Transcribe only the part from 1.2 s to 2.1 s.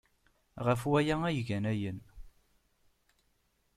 ay gan ayen.